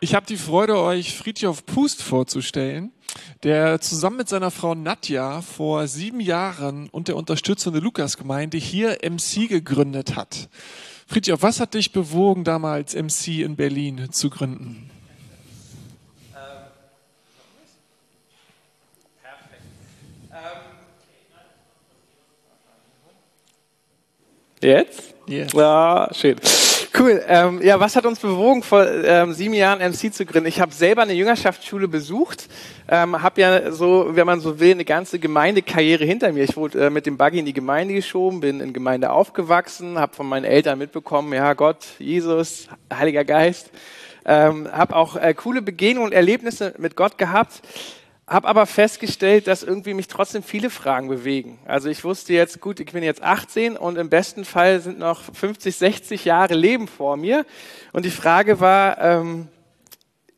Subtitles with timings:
[0.00, 2.92] Ich habe die Freude, euch Friedhof Pust vorzustellen,
[3.42, 8.98] der zusammen mit seiner Frau Nadja vor sieben Jahren und der Unterstützung der Lukasgemeinde hier
[9.02, 10.48] MC gegründet hat.
[11.06, 14.88] Friedhof, was hat dich bewogen, damals MC in Berlin zu gründen?
[24.60, 25.14] Jetzt?
[25.28, 25.52] Yes.
[25.52, 26.36] Ja, schön.
[26.98, 27.22] Cool.
[27.28, 30.48] Ähm, ja, was hat uns bewogen, vor ähm, sieben Jahren MC zu gründen?
[30.48, 32.48] Ich habe selber eine Jüngerschaftsschule besucht,
[32.88, 36.42] ähm, habe ja so, wenn man so will, eine ganze Gemeindekarriere hinter mir.
[36.42, 40.16] Ich wurde äh, mit dem Buggy in die Gemeinde geschoben, bin in Gemeinde aufgewachsen, habe
[40.16, 43.70] von meinen Eltern mitbekommen, ja Gott, Jesus, Heiliger Geist.
[44.24, 47.62] Ähm, habe auch äh, coole Begegnungen und Erlebnisse mit Gott gehabt
[48.28, 51.58] habe aber festgestellt, dass irgendwie mich trotzdem viele Fragen bewegen.
[51.64, 55.22] Also ich wusste jetzt, gut, ich bin jetzt 18 und im besten Fall sind noch
[55.22, 57.46] 50, 60 Jahre Leben vor mir.
[57.92, 59.48] Und die Frage war, ähm,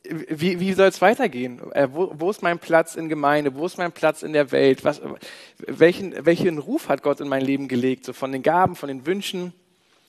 [0.09, 1.61] wie, wie soll es weitergehen?
[1.73, 3.55] Äh, wo, wo ist mein Platz in Gemeinde?
[3.55, 4.84] Wo ist mein Platz in der Welt?
[4.84, 5.01] Was,
[5.59, 8.05] welchen, welchen Ruf hat Gott in mein Leben gelegt?
[8.05, 9.53] So von den Gaben, von den Wünschen?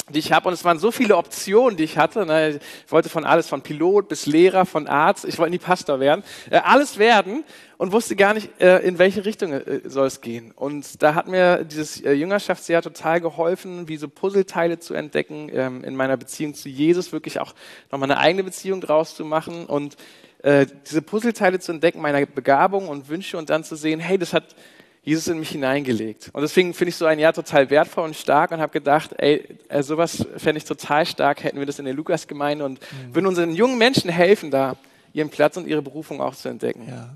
[0.09, 0.47] Die ich habe.
[0.47, 2.25] Und es waren so viele Optionen, die ich hatte.
[2.25, 2.59] Ne?
[2.85, 5.25] Ich wollte von alles, von Pilot bis Lehrer, von Arzt.
[5.25, 6.23] Ich wollte nie Pastor werden.
[6.49, 7.43] Äh, alles werden
[7.77, 10.52] und wusste gar nicht, äh, in welche Richtung äh, soll es gehen.
[10.52, 15.83] Und da hat mir dieses äh, Jüngerschaftsjahr total geholfen, wie so Puzzleteile zu entdecken, ähm,
[15.83, 17.53] in meiner Beziehung zu Jesus wirklich auch
[17.91, 19.95] nochmal eine eigene Beziehung draus zu machen und
[20.43, 24.33] äh, diese Puzzleteile zu entdecken, meiner Begabung und Wünsche und dann zu sehen, hey, das
[24.33, 24.55] hat
[25.03, 26.30] Jesus in mich hineingelegt.
[26.31, 29.58] Und deswegen finde ich so ein Jahr total wertvoll und stark und habe gedacht, ey,
[29.67, 33.16] äh, sowas fände ich total stark, hätten wir das in der Lukas-Gemeinde und mhm.
[33.16, 34.75] würden unseren jungen Menschen helfen, da
[35.13, 36.85] ihren Platz und ihre Berufung auch zu entdecken.
[36.88, 37.09] Ja.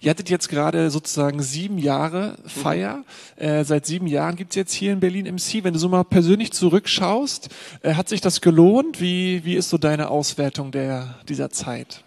[0.00, 3.04] Ihr hattet jetzt gerade sozusagen sieben Jahre Feier.
[3.36, 3.44] Mhm.
[3.44, 5.64] Äh, seit sieben Jahren gibt's jetzt hier in Berlin MC.
[5.64, 7.48] Wenn du so mal persönlich zurückschaust,
[7.82, 9.00] äh, hat sich das gelohnt?
[9.00, 12.04] Wie, wie ist so deine Auswertung der, dieser Zeit?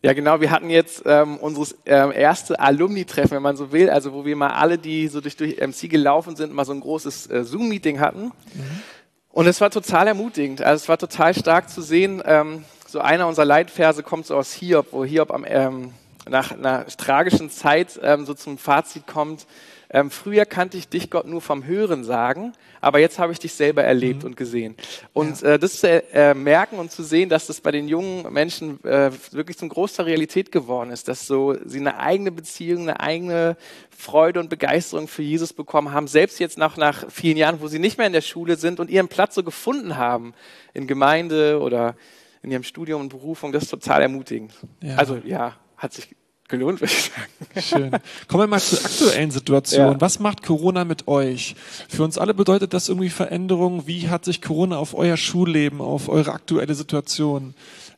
[0.00, 0.40] Ja, genau.
[0.40, 4.36] Wir hatten jetzt ähm, unseres ähm, erste Alumni-Treffen, wenn man so will, also wo wir
[4.36, 7.98] mal alle, die so durch, durch MC gelaufen sind, mal so ein großes äh, Zoom-Meeting
[7.98, 8.26] hatten.
[8.26, 8.82] Mhm.
[9.30, 10.62] Und es war total ermutigend.
[10.62, 12.22] Also es war total stark zu sehen.
[12.24, 15.92] Ähm, so einer unserer Leitverse kommt so aus Hiob, wo Hiob am, ähm,
[16.28, 19.46] nach einer tragischen Zeit ähm, so zum Fazit kommt.
[19.90, 23.54] Ähm, früher kannte ich dich, Gott, nur vom Hören sagen, aber jetzt habe ich dich
[23.54, 24.30] selber erlebt mhm.
[24.30, 24.76] und gesehen.
[25.14, 25.54] Und ja.
[25.54, 29.10] äh, das zu äh, merken und zu sehen, dass das bei den jungen Menschen äh,
[29.32, 33.56] wirklich zum Großteil Realität geworden ist, dass so sie eine eigene Beziehung, eine eigene
[33.90, 37.78] Freude und Begeisterung für Jesus bekommen haben, selbst jetzt nach, nach vielen Jahren, wo sie
[37.78, 40.34] nicht mehr in der Schule sind und ihren Platz so gefunden haben
[40.74, 41.96] in Gemeinde oder
[42.42, 44.52] in ihrem Studium und Berufung, das ist total ermutigend.
[44.82, 44.96] Ja.
[44.96, 46.14] Also ja, hat sich
[46.48, 47.90] gelohnt, würde ich sagen.
[47.90, 48.00] Schön.
[48.28, 49.92] Kommen wir mal zur aktuellen Situation.
[49.92, 50.00] Ja.
[50.00, 51.54] Was macht Corona mit euch?
[51.88, 53.86] Für uns alle bedeutet das irgendwie Veränderung.
[53.86, 57.54] Wie hat sich Corona auf euer Schulleben, auf eure aktuelle Situation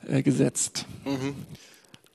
[0.08, 0.86] äh, gesetzt?
[1.04, 1.34] Mhm.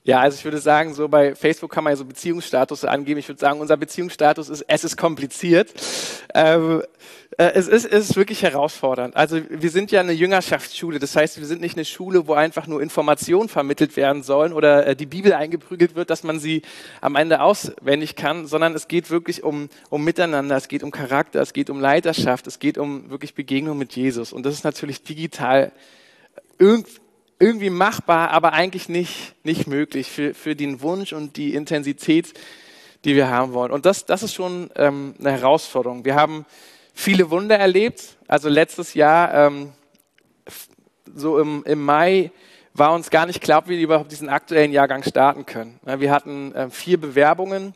[0.06, 3.20] Ja, also ich würde sagen, so bei Facebook kann man ja so Beziehungsstatus angeben.
[3.20, 5.74] Ich würde sagen, unser Beziehungsstatus ist, es ist kompliziert.
[6.36, 6.84] Ähm,
[7.40, 9.16] äh, es, ist, es ist wirklich herausfordernd.
[9.16, 11.00] Also wir sind ja eine Jüngerschaftsschule.
[11.00, 14.86] Das heißt, wir sind nicht eine Schule, wo einfach nur Informationen vermittelt werden sollen oder
[14.86, 16.62] äh, die Bibel eingeprügelt wird, dass man sie
[17.02, 21.42] am Ende auswendig kann, sondern es geht wirklich um, um Miteinander, es geht um Charakter,
[21.42, 24.34] es geht um Leiterschaft, es geht um wirklich Begegnung mit Jesus.
[24.34, 25.72] Und das ist natürlich digital
[26.60, 27.05] irgendwie
[27.40, 32.34] irgendwie machbar, aber eigentlich nicht, nicht möglich für, für den Wunsch und die Intensität,
[33.04, 33.72] die wir haben wollen.
[33.72, 36.06] Und das, das ist schon ähm, eine Herausforderung.
[36.06, 36.46] Wir haben
[36.94, 38.18] viele Wunder erlebt.
[38.28, 39.74] Also letztes Jahr, ähm,
[41.14, 42.32] so im, im Mai,
[42.74, 45.80] war uns gar nicht klar, ob wir überhaupt diesen aktuellen Jahrgang starten können.
[45.84, 47.74] Wir hatten äh, vier Bewerbungen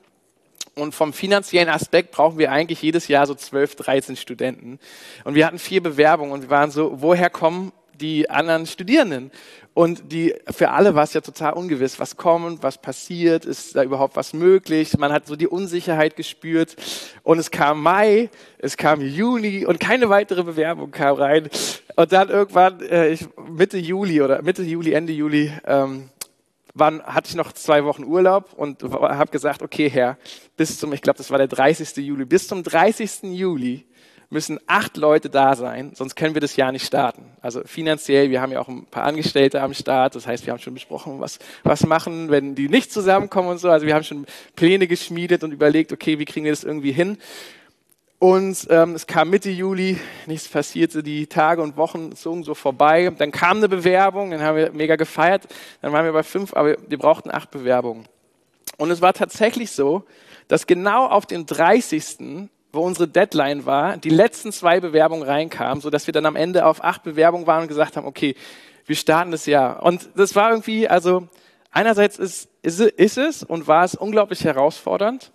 [0.75, 4.79] und vom finanziellen Aspekt brauchen wir eigentlich jedes Jahr so 12, 13 Studenten.
[5.23, 9.31] Und wir hatten vier Bewerbungen und wir waren so, woher kommen die anderen Studierenden.
[9.73, 13.83] Und die, für alle war es ja total ungewiss, was kommt, was passiert, ist da
[13.83, 14.97] überhaupt was möglich.
[14.97, 16.75] Man hat so die Unsicherheit gespürt.
[17.23, 21.49] Und es kam Mai, es kam Juni und keine weitere Bewerbung kam rein.
[21.95, 26.09] Und dann irgendwann, äh, ich, Mitte Juli oder Mitte Juli, Ende Juli, ähm,
[26.73, 30.17] waren, hatte ich noch zwei Wochen Urlaub und habe gesagt, okay, Herr,
[30.55, 31.97] bis zum, ich glaube, das war der 30.
[31.97, 33.23] Juli, bis zum 30.
[33.23, 33.85] Juli
[34.29, 37.25] müssen acht Leute da sein, sonst können wir das Jahr nicht starten.
[37.41, 40.59] Also finanziell, wir haben ja auch ein paar Angestellte am Start, das heißt, wir haben
[40.59, 43.69] schon besprochen, was, was machen, wenn die nicht zusammenkommen und so.
[43.69, 47.17] Also wir haben schon Pläne geschmiedet und überlegt, okay, wie kriegen wir das irgendwie hin?
[48.19, 49.97] Und ähm, es kam Mitte Juli,
[50.27, 53.11] nichts passierte, die Tage und Wochen zogen so vorbei.
[53.17, 55.47] Dann kam eine Bewerbung, dann haben wir mega gefeiert,
[55.81, 58.07] dann waren wir bei fünf, aber wir brauchten acht Bewerbungen.
[58.77, 60.03] Und es war tatsächlich so,
[60.49, 65.89] dass genau auf den 30 wo unsere Deadline war, die letzten zwei Bewerbungen reinkamen, so
[65.89, 68.35] dass wir dann am Ende auf acht Bewerbungen waren und gesagt haben, okay,
[68.85, 69.83] wir starten das Jahr.
[69.83, 71.27] Und das war irgendwie, also
[71.71, 75.31] einerseits ist, ist, ist es und war es unglaublich herausfordernd.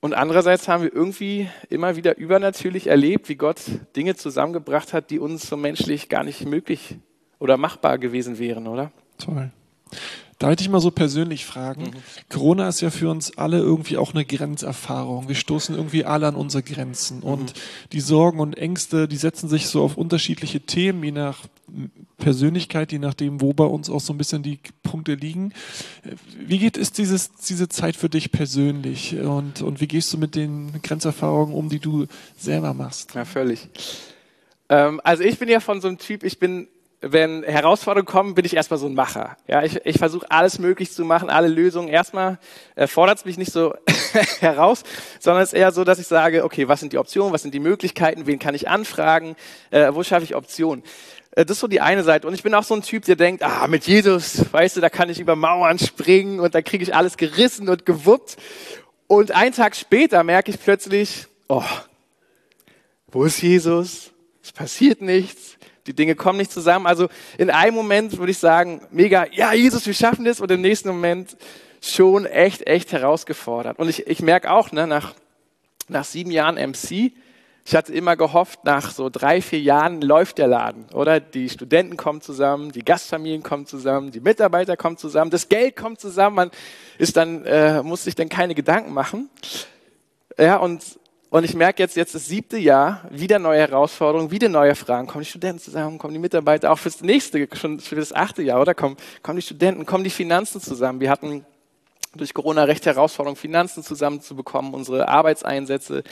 [0.00, 3.60] Und andererseits haben wir irgendwie immer wieder übernatürlich erlebt, wie Gott
[3.96, 6.96] Dinge zusammengebracht hat, die uns so menschlich gar nicht möglich
[7.38, 8.92] oder machbar gewesen wären, oder?
[9.18, 9.50] Toll.
[10.38, 11.82] Da wollte ich mal so persönlich fragen.
[11.84, 12.28] Mhm.
[12.28, 15.28] Corona ist ja für uns alle irgendwie auch eine Grenzerfahrung.
[15.28, 17.18] Wir stoßen irgendwie alle an unsere Grenzen.
[17.18, 17.24] Mhm.
[17.24, 17.54] Und
[17.92, 21.46] die Sorgen und Ängste, die setzen sich so auf unterschiedliche Themen, je nach
[22.18, 25.52] Persönlichkeit, je nachdem, wo bei uns auch so ein bisschen die Punkte liegen.
[26.38, 29.16] Wie geht es dieses, diese Zeit für dich persönlich?
[29.18, 32.06] Und, und wie gehst du mit den Grenzerfahrungen um, die du
[32.36, 33.14] selber machst?
[33.14, 33.68] Ja, völlig.
[34.68, 36.68] Ähm, also ich bin ja von so einem Typ, ich bin
[37.00, 39.36] wenn Herausforderungen kommen, bin ich erstmal so ein Macher.
[39.46, 41.88] Ja, ich, ich versuche alles möglich zu machen, alle Lösungen.
[41.88, 42.38] Erstmal
[42.74, 43.74] äh, fordert es mich nicht so
[44.40, 44.82] heraus,
[45.20, 47.52] sondern es ist eher so, dass ich sage, okay, was sind die Optionen, was sind
[47.54, 49.36] die Möglichkeiten, wen kann ich anfragen,
[49.70, 50.82] äh, wo schaffe ich Optionen.
[51.32, 52.26] Äh, das ist so die eine Seite.
[52.26, 54.88] Und ich bin auch so ein Typ, der denkt, ah, mit Jesus, weißt du, da
[54.88, 58.36] kann ich über Mauern springen und da kriege ich alles gerissen und gewuppt.
[59.06, 61.62] Und einen Tag später merke ich plötzlich, oh,
[63.08, 64.12] wo ist Jesus?
[64.42, 65.55] Es passiert nichts
[65.86, 66.86] die Dinge kommen nicht zusammen.
[66.86, 70.40] Also in einem Moment würde ich sagen, mega, ja, Jesus, wir schaffen das.
[70.40, 71.36] Und im nächsten Moment
[71.80, 73.78] schon echt, echt herausgefordert.
[73.78, 75.14] Und ich, ich merke auch, ne, nach,
[75.88, 77.12] nach sieben Jahren MC,
[77.68, 81.18] ich hatte immer gehofft, nach so drei, vier Jahren läuft der Laden, oder?
[81.18, 86.00] Die Studenten kommen zusammen, die Gastfamilien kommen zusammen, die Mitarbeiter kommen zusammen, das Geld kommt
[86.00, 86.50] zusammen, man
[86.98, 89.30] ist dann, äh, muss sich dann keine Gedanken machen.
[90.38, 90.80] Ja, und
[91.30, 95.08] und ich merke jetzt, jetzt das siebte Jahr, wieder neue Herausforderungen, wieder neue Fragen.
[95.08, 98.60] Kommen die Studenten zusammen, kommen die Mitarbeiter, auch fürs nächste, schon für das achte Jahr,
[98.60, 98.74] oder?
[98.74, 101.00] Kommen, kommen die Studenten, kommen die Finanzen zusammen.
[101.00, 101.44] Wir hatten
[102.14, 106.04] durch Corona recht Herausforderungen, Finanzen zusammenzubekommen, unsere Arbeitseinsätze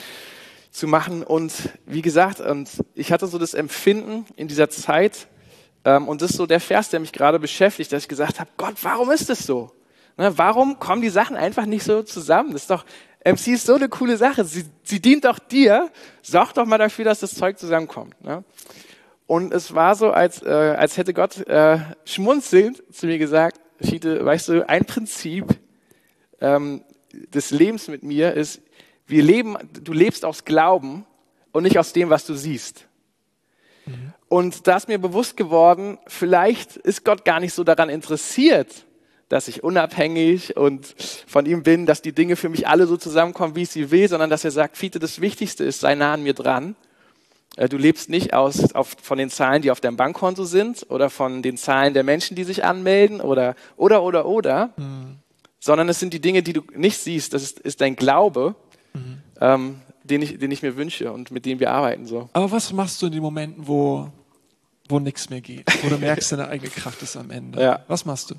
[0.69, 1.23] zu machen.
[1.23, 1.53] Und
[1.85, 5.27] wie gesagt, und ich hatte so das Empfinden in dieser Zeit,
[5.85, 8.49] ähm, und das ist so der Vers, der mich gerade beschäftigt, dass ich gesagt habe,
[8.57, 9.71] Gott, warum ist das so?
[10.17, 12.51] Ne, warum kommen die Sachen einfach nicht so zusammen?
[12.53, 12.85] Das ist doch
[13.25, 14.45] MC ist so eine coole Sache.
[14.45, 15.91] Sie, sie dient doch dir.
[16.21, 18.21] Sorg doch mal dafür, dass das Zeug zusammenkommt.
[18.23, 18.43] Ne?
[19.25, 24.23] Und es war so, als, äh, als hätte Gott äh, schmunzelnd zu mir gesagt, Fiete,
[24.23, 25.45] weißt du, ein Prinzip
[26.39, 28.61] ähm, des Lebens mit mir ist,
[29.07, 31.05] wir leben, du lebst aus Glauben
[31.51, 32.87] und nicht aus dem, was du siehst.
[33.85, 34.13] Mhm.
[34.27, 38.85] Und da ist mir bewusst geworden, vielleicht ist Gott gar nicht so daran interessiert,
[39.29, 40.95] dass ich unabhängig und
[41.27, 44.07] von ihm bin, dass die Dinge für mich alle so zusammenkommen, wie ich sie will,
[44.07, 46.75] sondern dass er sagt, Fiete, das Wichtigste ist, sei nah an mir dran.
[47.55, 51.09] Äh, du lebst nicht aus, auf, von den Zahlen, die auf deinem Bankkonto sind oder
[51.09, 55.17] von den Zahlen der Menschen, die sich anmelden oder, oder, oder, oder, mhm.
[55.59, 57.33] sondern es sind die Dinge, die du nicht siehst.
[57.33, 58.55] Das ist, ist dein Glaube,
[58.93, 59.21] mhm.
[59.41, 62.05] ähm, den, ich, den ich mir wünsche und mit dem wir arbeiten.
[62.05, 62.29] So.
[62.33, 64.09] Aber was machst du in den Momenten, wo,
[64.87, 67.59] wo nichts mehr geht, wo du merkst, deine eigene Kraft ist am Ende?
[67.59, 67.83] Ja.
[67.87, 68.35] Was machst du?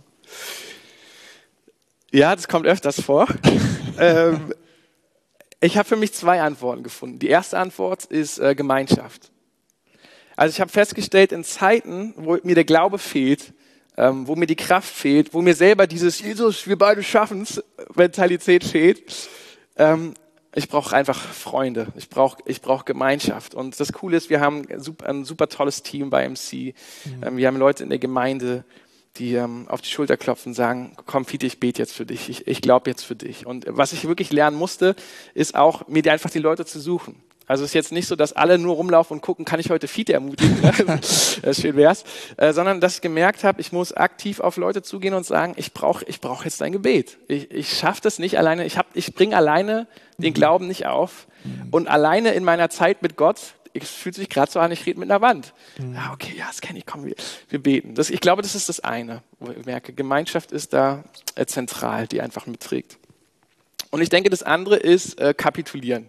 [2.16, 3.28] Ja, das kommt öfters vor.
[4.00, 4.54] ähm,
[5.60, 7.18] ich habe für mich zwei Antworten gefunden.
[7.18, 9.30] Die erste Antwort ist äh, Gemeinschaft.
[10.34, 13.52] Also ich habe festgestellt, in Zeiten, wo mir der Glaube fehlt,
[13.98, 17.62] ähm, wo mir die Kraft fehlt, wo mir selber dieses Jesus, wir beide schaffen's
[17.94, 19.02] Mentalität fehlt,
[19.76, 20.14] ähm,
[20.54, 23.54] ich brauche einfach Freunde, ich brauche ich brauch Gemeinschaft.
[23.54, 26.72] Und das Coole ist, wir haben ein super, ein super tolles Team bei MC.
[27.04, 27.22] Mhm.
[27.22, 28.64] Ähm, wir haben Leute in der Gemeinde,
[29.18, 32.28] die ähm, auf die Schulter klopfen und sagen, komm Fiete, ich bete jetzt für dich,
[32.28, 33.46] ich, ich glaube jetzt für dich.
[33.46, 34.96] Und was ich wirklich lernen musste,
[35.34, 37.16] ist auch, mir einfach die Leute zu suchen.
[37.48, 39.86] Also es ist jetzt nicht so, dass alle nur rumlaufen und gucken, kann ich heute
[39.86, 41.00] Fiete ermutigen, ne?
[41.54, 42.04] schön wär's,
[42.36, 45.72] äh, sondern dass ich gemerkt habe, ich muss aktiv auf Leute zugehen und sagen, ich
[45.72, 47.18] brauche ich brauch jetzt dein Gebet.
[47.28, 49.86] Ich, ich schaffe das nicht alleine, ich, hab, ich bringe alleine
[50.18, 51.26] den Glauben nicht auf.
[51.70, 54.98] Und alleine in meiner Zeit mit Gott es fühlt sich gerade so an, ich rede
[54.98, 55.52] mit einer Wand.
[55.78, 55.94] Mhm.
[55.94, 57.14] Ja, okay, ja, das kenne ich, komm, wir,
[57.48, 57.94] wir beten.
[57.94, 61.04] Das, ich glaube, das ist das eine, wo ich merke, Gemeinschaft ist da
[61.34, 62.98] äh, zentral, die einfach mitträgt.
[63.90, 66.08] Und ich denke, das andere ist äh, kapitulieren.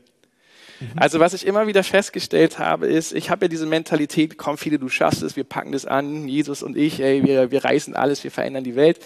[0.80, 0.92] Mhm.
[0.96, 4.80] Also was ich immer wieder festgestellt habe, ist, ich habe ja diese Mentalität, komm viele,
[4.80, 8.24] du schaffst es, wir packen das an, Jesus und ich, ey, wir, wir reißen alles,
[8.24, 9.00] wir verändern die Welt.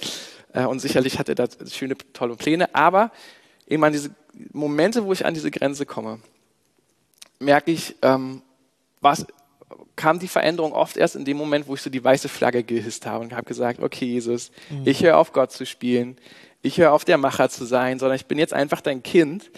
[0.53, 3.11] Äh, und sicherlich hat er da schöne, tolle Pläne, aber
[3.67, 4.11] eben an diese
[4.51, 6.19] Momente, wo ich an diese Grenze komme,
[7.39, 8.41] merke ich, ähm,
[9.01, 9.25] was,
[9.96, 13.05] kam die Veränderung oft erst in dem Moment, wo ich so die weiße Flagge gehisst
[13.05, 14.84] habe und habe gesagt, okay Jesus, mhm.
[14.86, 16.17] ich höre auf Gott zu spielen,
[16.62, 19.51] ich höre auf der Macher zu sein, sondern ich bin jetzt einfach dein Kind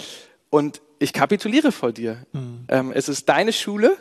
[0.49, 2.25] und ich kapituliere vor dir.
[2.31, 2.65] Mhm.
[2.69, 3.97] Ähm, es ist deine Schule,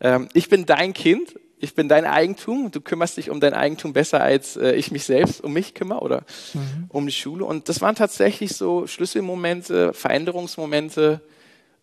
[0.00, 3.92] ähm, ich bin dein Kind, ich bin dein Eigentum, du kümmerst dich um dein Eigentum
[3.92, 6.86] besser, als äh, ich mich selbst um mich kümmere oder mhm.
[6.88, 7.44] um die Schule.
[7.44, 11.20] Und das waren tatsächlich so Schlüsselmomente, Veränderungsmomente,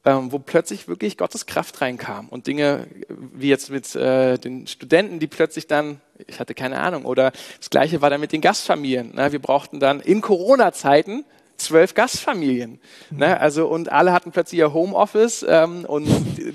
[0.04, 5.20] ähm, wo plötzlich wirklich Gottes Kraft reinkam und Dinge wie jetzt mit äh, den Studenten,
[5.20, 9.16] die plötzlich dann, ich hatte keine Ahnung, oder das gleiche war dann mit den Gastfamilien.
[9.16, 9.32] Ne?
[9.32, 11.24] Wir brauchten dann in Corona-Zeiten
[11.58, 12.80] zwölf Gastfamilien.
[13.12, 13.18] Mhm.
[13.18, 13.40] Ne?
[13.40, 16.08] Also und alle hatten plötzlich ihr Homeoffice ähm, und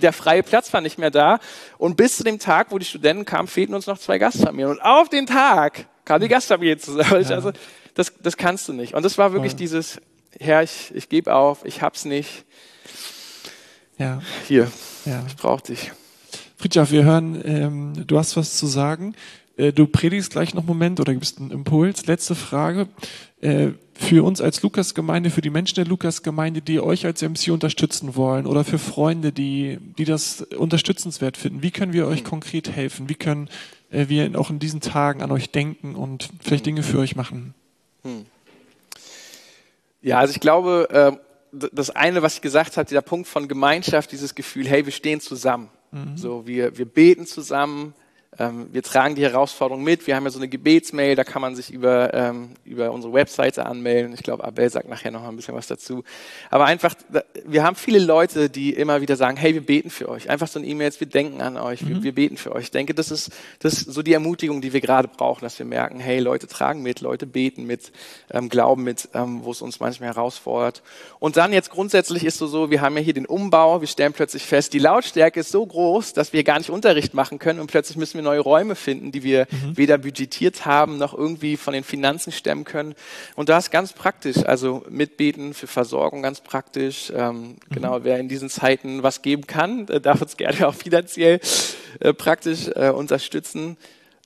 [0.02, 1.38] der freie Platz war nicht mehr da.
[1.78, 4.70] Und bis zu dem Tag, wo die Studenten kamen, fehlten uns noch zwei Gastfamilien.
[4.70, 7.22] Und auf den Tag kam die Gastfamilie zusammen.
[7.22, 7.36] Ja.
[7.36, 7.52] Also
[7.94, 8.94] das, das kannst du nicht.
[8.94, 9.58] Und das war wirklich ja.
[9.58, 10.00] dieses,
[10.38, 12.44] Herr, ich, ich gebe auf, ich hab's nicht.
[13.98, 14.20] Ja.
[14.46, 14.70] Hier,
[15.04, 15.24] ja.
[15.26, 15.92] ich brauche dich.
[16.56, 19.14] Friedhof, wir hören, ähm, du hast was zu sagen.
[19.56, 22.06] Äh, du predigst gleich noch einen Moment oder gibst einen Impuls.
[22.06, 22.88] Letzte Frage.
[23.40, 28.14] Äh, für uns als Lukas-Gemeinde, für die Menschen der Lukas-Gemeinde, die euch als MC unterstützen
[28.14, 32.26] wollen oder für Freunde, die, die das unterstützenswert finden, wie können wir euch hm.
[32.26, 33.08] konkret helfen?
[33.08, 33.48] Wie können
[33.90, 37.54] äh, wir auch in diesen Tagen an euch denken und vielleicht Dinge für euch machen?
[38.02, 38.26] Hm.
[40.02, 41.25] Ja, also ich glaube, äh,
[41.72, 45.20] das eine, was ich gesagt habe, dieser Punkt von Gemeinschaft, dieses Gefühl, hey, wir stehen
[45.20, 45.70] zusammen.
[45.92, 46.16] Mhm.
[46.16, 47.94] So, wir, wir beten zusammen,
[48.38, 50.06] ähm, wir tragen die Herausforderung mit.
[50.06, 53.64] Wir haben ja so eine Gebetsmail, da kann man sich über, ähm, über unsere Webseite
[53.64, 54.12] anmelden.
[54.12, 56.04] Ich glaube, Abel sagt nachher noch mal ein bisschen was dazu.
[56.50, 56.94] Aber einfach,
[57.46, 60.28] wir haben viele Leute, die immer wieder sagen, hey, wir beten für euch.
[60.28, 61.88] Einfach so ein E-Mail, wir denken an euch, mhm.
[61.88, 62.64] wir, wir, beten für euch.
[62.64, 65.66] Ich denke, das ist, das ist so die Ermutigung, die wir gerade brauchen, dass wir
[65.66, 67.92] merken, hey, Leute tragen mit, Leute beten mit,
[68.30, 70.82] ähm, glauben mit, ähm, wo es uns manchmal herausfordert.
[71.18, 74.12] Und dann jetzt grundsätzlich ist so, so, wir haben ja hier den Umbau, wir stellen
[74.12, 77.68] plötzlich fest, die Lautstärke ist so groß, dass wir gar nicht Unterricht machen können und
[77.68, 79.76] plötzlich müssen wir neue Räume finden, die wir mhm.
[79.76, 82.94] weder budgetiert haben noch irgendwie von den Finanzen stemmen können.
[83.34, 87.12] Und da ist ganz praktisch, also mitbeten für Versorgung ganz praktisch.
[87.14, 87.56] Ähm, mhm.
[87.70, 91.40] Genau, wer in diesen Zeiten was geben kann, darf uns gerne auch finanziell
[92.00, 93.76] äh, praktisch äh, unterstützen.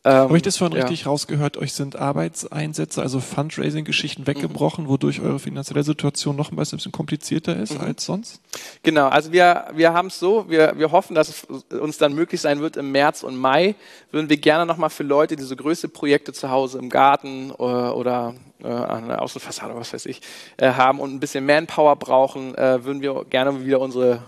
[0.02, 0.84] Ähm, Habe ich das vorhin ja.
[0.84, 1.58] richtig rausgehört?
[1.58, 4.88] Euch sind Arbeitseinsätze, also Fundraising-Geschichten weggebrochen, mhm.
[4.88, 7.84] wodurch eure finanzielle Situation noch ein bisschen komplizierter ist mhm.
[7.84, 8.40] als sonst?
[8.82, 12.40] Genau, also wir, wir haben es so, wir, wir hoffen, dass es uns dann möglich
[12.40, 13.74] sein wird, im März und Mai
[14.10, 17.94] würden wir gerne nochmal für Leute, die so größte Projekte zu Hause im Garten oder,
[17.94, 20.22] oder äh, an der Außenfassade, was weiß ich,
[20.56, 24.18] äh, haben und ein bisschen Manpower brauchen, äh, würden wir gerne wieder unsere äh,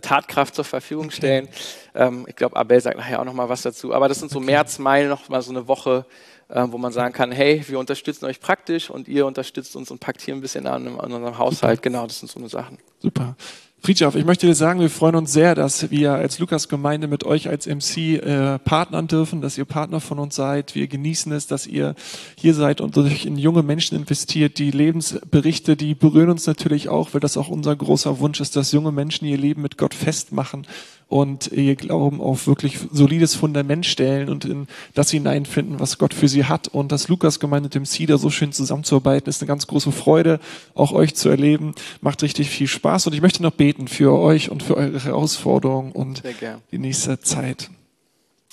[0.00, 1.48] Tatkraft zur Verfügung stellen.
[1.94, 3.94] Ähm, ich glaube, Abel sagt nachher auch noch mal was dazu.
[3.94, 4.46] Aber das sind so okay.
[4.46, 6.04] März, Mai noch mal so eine Woche,
[6.48, 9.98] äh, wo man sagen kann, hey, wir unterstützen euch praktisch und ihr unterstützt uns und
[9.98, 11.82] packt hier ein bisschen an, an unserem Haushalt.
[11.82, 12.78] Genau, das sind so eine Sachen.
[12.98, 13.36] Super.
[13.82, 17.48] Friedhof, ich möchte dir sagen, wir freuen uns sehr, dass wir als Lukas-Gemeinde mit euch
[17.48, 20.74] als MC äh, partnern dürfen, dass ihr Partner von uns seid.
[20.74, 21.94] Wir genießen es, dass ihr
[22.36, 24.58] hier seid und euch in junge Menschen investiert.
[24.58, 28.70] Die Lebensberichte, die berühren uns natürlich auch, weil das auch unser großer Wunsch ist, dass
[28.72, 30.66] junge Menschen ihr Leben mit Gott festmachen
[31.10, 36.28] und ihr Glauben auf wirklich solides Fundament stellen und in das hineinfinden, was Gott für
[36.28, 36.68] sie hat.
[36.68, 40.38] Und das Lukas-Gemeinde mit dem CEDA so schön zusammenzuarbeiten, ist eine ganz große Freude,
[40.72, 41.74] auch euch zu erleben.
[42.00, 43.08] Macht richtig viel Spaß.
[43.08, 46.22] Und ich möchte noch beten für euch und für eure Herausforderungen und
[46.70, 47.70] die nächste Zeit.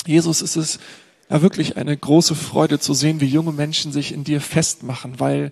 [0.08, 0.80] Jesus, ist es
[1.30, 5.52] ja wirklich eine große Freude zu sehen, wie junge Menschen sich in dir festmachen, weil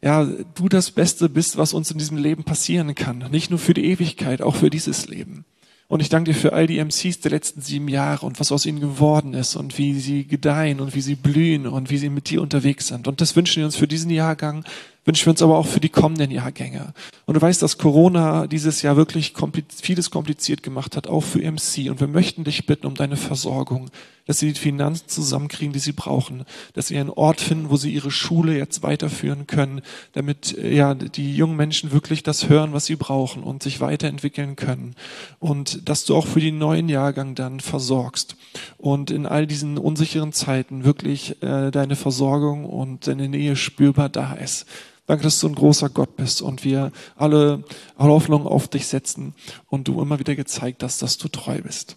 [0.00, 3.18] ja, du das Beste bist, was uns in diesem Leben passieren kann.
[3.30, 5.44] Nicht nur für die Ewigkeit, auch für dieses Leben.
[5.88, 8.66] Und ich danke dir für all die MCs der letzten sieben Jahre und was aus
[8.66, 12.28] ihnen geworden ist und wie sie gedeihen und wie sie blühen und wie sie mit
[12.28, 13.06] dir unterwegs sind.
[13.06, 14.64] Und das wünschen wir uns für diesen Jahrgang,
[15.06, 16.92] wünschen wir uns aber auch für die kommenden Jahrgänge.
[17.24, 21.38] Und du weißt, dass Corona dieses Jahr wirklich kompliz vieles kompliziert gemacht hat, auch für
[21.38, 21.88] MC.
[21.88, 23.90] Und wir möchten dich bitten um deine Versorgung,
[24.26, 26.44] dass sie die Finanzen zusammenkriegen, die sie brauchen,
[26.74, 29.80] dass sie einen Ort finden, wo sie ihre Schule jetzt weiterführen können,
[30.12, 34.56] damit äh, ja die jungen Menschen wirklich das hören, was sie brauchen und sich weiterentwickeln
[34.56, 34.96] können.
[35.38, 38.36] Und dass du auch für den neuen Jahrgang dann versorgst
[38.76, 44.34] und in all diesen unsicheren Zeiten wirklich äh, deine Versorgung und deine Nähe spürbar da
[44.34, 44.66] ist.
[45.06, 47.62] Danke, dass du ein großer Gott bist und wir alle
[47.96, 49.34] Hoffnung auf dich setzen
[49.68, 51.96] und du immer wieder gezeigt hast, dass du treu bist.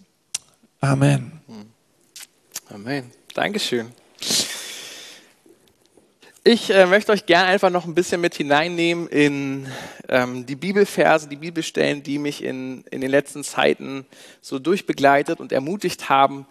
[0.80, 1.40] Amen.
[2.68, 3.10] Amen.
[3.34, 3.88] Dankeschön.
[6.42, 9.66] Ich äh, möchte euch gerne einfach noch ein bisschen mit hineinnehmen in
[10.08, 14.06] ähm, die Bibelverse, die Bibelstellen, die mich in, in den letzten Zeiten
[14.40, 16.46] so durchbegleitet und ermutigt haben.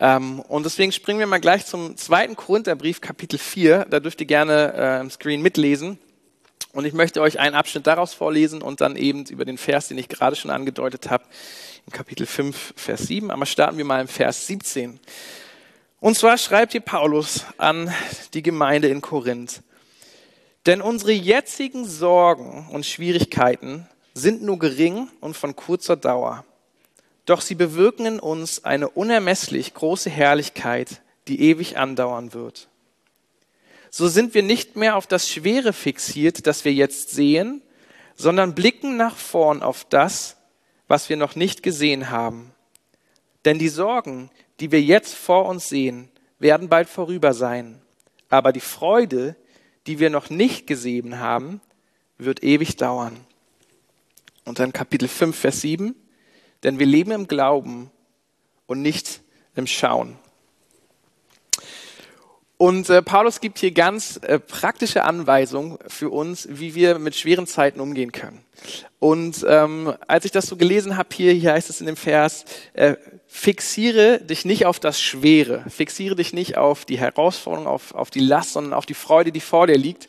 [0.00, 3.86] Ähm, und deswegen springen wir mal gleich zum zweiten Korintherbrief, Kapitel 4.
[3.90, 5.98] Da dürft ihr gerne äh, im Screen mitlesen.
[6.72, 9.98] Und ich möchte euch einen Abschnitt daraus vorlesen und dann eben über den Vers, den
[9.98, 11.24] ich gerade schon angedeutet habe,
[11.86, 13.30] in Kapitel 5, Vers 7.
[13.30, 14.98] Aber starten wir mal im Vers 17.
[15.98, 17.92] Und zwar schreibt hier Paulus an
[18.32, 19.62] die Gemeinde in Korinth.
[20.64, 26.44] Denn unsere jetzigen Sorgen und Schwierigkeiten sind nur gering und von kurzer Dauer.
[27.26, 32.68] Doch sie bewirken in uns eine unermesslich große Herrlichkeit, die ewig andauern wird.
[33.90, 37.62] So sind wir nicht mehr auf das Schwere fixiert, das wir jetzt sehen,
[38.14, 40.36] sondern blicken nach vorn auf das,
[40.88, 42.52] was wir noch nicht gesehen haben.
[43.44, 46.08] Denn die Sorgen, die wir jetzt vor uns sehen,
[46.38, 47.80] werden bald vorüber sein.
[48.28, 49.36] Aber die Freude,
[49.86, 51.60] die wir noch nicht gesehen haben,
[52.18, 53.16] wird ewig dauern.
[54.44, 55.94] Und dann Kapitel 5, Vers 7.
[56.62, 57.90] Denn wir leben im Glauben
[58.66, 59.20] und nicht
[59.54, 60.18] im Schauen.
[62.60, 67.46] Und äh, Paulus gibt hier ganz äh, praktische Anweisungen für uns, wie wir mit schweren
[67.46, 68.44] Zeiten umgehen können.
[68.98, 72.44] Und ähm, als ich das so gelesen habe hier, hier heißt es in dem Vers,
[72.74, 78.10] äh, fixiere dich nicht auf das Schwere, fixiere dich nicht auf die Herausforderung, auf, auf
[78.10, 80.08] die Last, sondern auf die Freude, die vor dir liegt.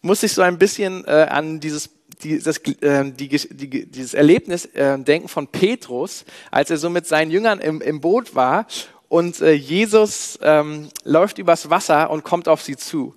[0.00, 1.90] Muss ich so ein bisschen äh, an dieses
[2.22, 7.30] dieses, äh, die, die, dieses Erlebnis äh, denken von Petrus, als er so mit seinen
[7.30, 8.66] Jüngern im, im Boot war
[9.08, 13.14] und äh, Jesus ähm, läuft übers Wasser und kommt auf sie zu.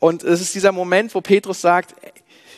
[0.00, 1.94] Und es ist dieser Moment, wo Petrus sagt,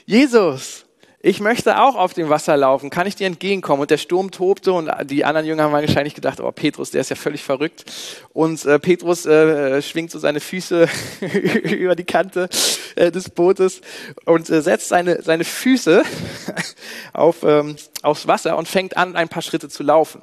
[0.06, 0.86] Jesus,
[1.22, 3.82] ich möchte auch auf dem Wasser laufen, kann ich dir entgegenkommen?
[3.82, 7.10] Und der Sturm tobte und die anderen Jünger haben wahrscheinlich gedacht, oh Petrus, der ist
[7.10, 7.84] ja völlig verrückt.
[8.32, 10.88] Und äh, Petrus äh, schwingt so seine Füße
[11.64, 12.48] über die Kante
[12.96, 13.82] äh, des Bootes
[14.24, 16.04] und äh, setzt seine, seine Füße
[17.12, 20.22] auf, ähm, aufs Wasser und fängt an, ein paar Schritte zu laufen.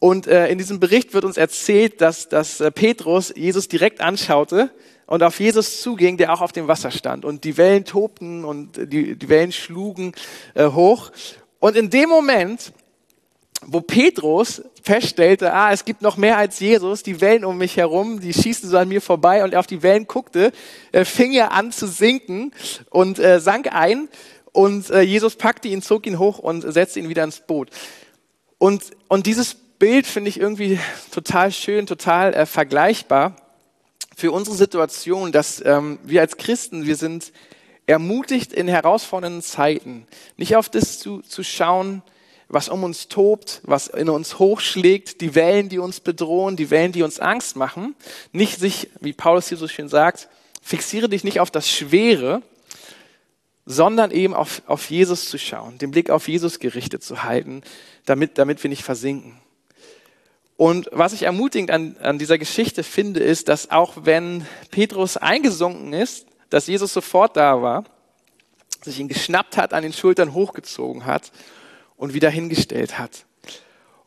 [0.00, 4.70] Und äh, in diesem Bericht wird uns erzählt, dass, dass äh, Petrus Jesus direkt anschaute
[5.06, 7.24] und auf Jesus zuging, der auch auf dem Wasser stand.
[7.24, 10.12] Und die Wellen tobten und die, die Wellen schlugen
[10.54, 11.10] äh, hoch.
[11.60, 12.72] Und in dem Moment,
[13.66, 18.20] wo Petrus feststellte, ah, es gibt noch mehr als Jesus, die Wellen um mich herum,
[18.20, 20.52] die schießen so an mir vorbei und er auf die Wellen guckte,
[20.92, 22.52] äh, fing er an zu sinken
[22.90, 24.08] und äh, sank ein
[24.52, 27.70] und äh, Jesus packte ihn, zog ihn hoch und setzte ihn wieder ins Boot.
[28.58, 30.78] Und, und dieses Bild finde ich irgendwie
[31.10, 33.36] total schön, total äh, vergleichbar
[34.16, 37.32] für unsere Situation, dass ähm, wir als Christen, wir sind
[37.86, 40.06] ermutigt in herausfordernden Zeiten,
[40.36, 42.02] nicht auf das zu, zu schauen,
[42.48, 46.92] was um uns tobt, was in uns hochschlägt, die Wellen, die uns bedrohen, die Wellen,
[46.92, 47.94] die uns Angst machen,
[48.32, 50.28] nicht sich, wie Paulus hier so schön sagt,
[50.62, 52.42] fixiere dich nicht auf das Schwere,
[53.66, 57.62] sondern eben auf, auf Jesus zu schauen, den Blick auf Jesus gerichtet zu halten,
[58.04, 59.38] damit, damit wir nicht versinken.
[60.56, 65.92] Und was ich ermutigend an, an dieser Geschichte finde, ist, dass auch wenn Petrus eingesunken
[65.92, 67.84] ist, dass Jesus sofort da war,
[68.82, 71.32] sich ihn geschnappt hat, an den Schultern hochgezogen hat
[71.96, 73.24] und wieder hingestellt hat.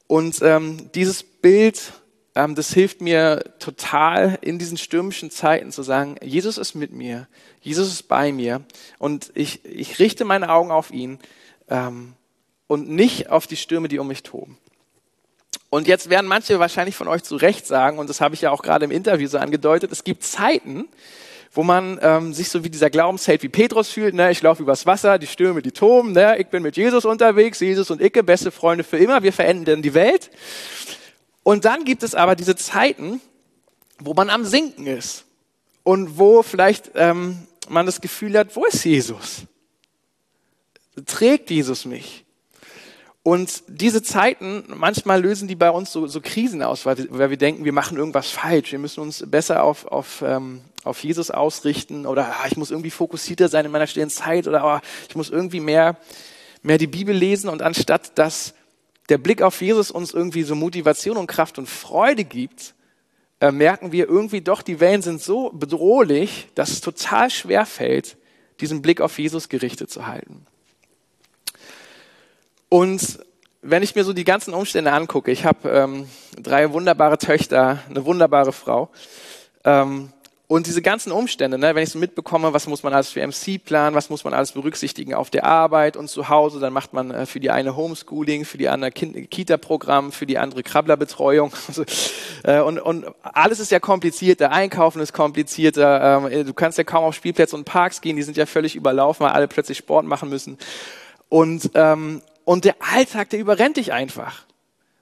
[0.08, 1.92] Und ähm, dieses Bild,
[2.36, 7.28] ähm, das hilft mir total in diesen stürmischen Zeiten zu sagen, Jesus ist mit mir,
[7.60, 8.64] Jesus ist bei mir
[9.00, 11.20] und ich, ich richte meine Augen auf ihn
[11.68, 12.14] ähm,
[12.68, 14.58] und nicht auf die Stürme, die um mich toben.
[15.70, 18.52] Und jetzt werden manche wahrscheinlich von euch zu Recht sagen, und das habe ich ja
[18.52, 20.88] auch gerade im Interview so angedeutet, es gibt Zeiten,
[21.52, 24.32] wo man ähm, sich so wie dieser Glaubensheld wie Petrus fühlt, ne?
[24.32, 26.38] ich laufe übers Wasser, die Stürme, die toben, ne?
[26.38, 29.94] ich bin mit Jesus unterwegs, Jesus und Icke, beste Freunde für immer, wir verändern die
[29.94, 30.30] Welt.
[31.44, 33.22] Und dann gibt es aber diese Zeiten,
[34.00, 35.26] wo man am Sinken ist
[35.84, 39.44] und wo vielleicht ähm, man das Gefühl hat, wo ist Jesus?
[41.06, 42.26] Trägt Jesus mich?
[43.28, 47.30] Und diese Zeiten, manchmal lösen die bei uns so, so Krisen aus, weil wir, weil
[47.30, 48.72] wir, denken, wir machen irgendwas falsch.
[48.72, 52.90] Wir müssen uns besser auf, auf, ähm, auf Jesus ausrichten oder ah, ich muss irgendwie
[52.90, 55.98] fokussierter sein in meiner stillen Zeit oder ah, ich muss irgendwie mehr,
[56.62, 57.50] mehr die Bibel lesen.
[57.50, 58.54] Und anstatt dass
[59.10, 62.76] der Blick auf Jesus uns irgendwie so Motivation und Kraft und Freude gibt,
[63.42, 68.16] äh, merken wir irgendwie doch, die Wellen sind so bedrohlich, dass es total schwer fällt,
[68.62, 70.46] diesen Blick auf Jesus gerichtet zu halten.
[72.70, 73.20] Und
[73.62, 76.08] wenn ich mir so die ganzen Umstände angucke, ich habe ähm,
[76.42, 78.90] drei wunderbare Töchter, eine wunderbare Frau.
[79.64, 80.10] Ähm,
[80.50, 83.62] und diese ganzen Umstände, ne, wenn ich so mitbekomme, was muss man alles für MC
[83.62, 87.12] planen, was muss man alles berücksichtigen auf der Arbeit und zu Hause, dann macht man
[87.12, 91.52] äh, für die eine Homeschooling, für die andere Kita-Programm, für die andere Krabblerbetreuung.
[91.68, 91.84] Also,
[92.44, 97.04] äh, und, und alles ist ja komplizierter, Einkaufen ist komplizierter, ähm, du kannst ja kaum
[97.04, 100.30] auf Spielplätze und Parks gehen, die sind ja völlig überlaufen, weil alle plötzlich Sport machen
[100.30, 100.58] müssen.
[101.28, 104.46] Und, ähm, und der Alltag, der überrennt dich einfach.